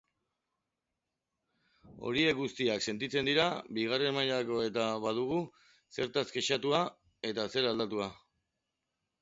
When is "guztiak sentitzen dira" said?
2.39-3.45